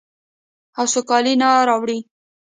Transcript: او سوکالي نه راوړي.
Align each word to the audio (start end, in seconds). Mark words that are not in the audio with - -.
او 0.77 0.85
سوکالي 0.93 1.33
نه 1.41 1.49
راوړي. 1.67 1.99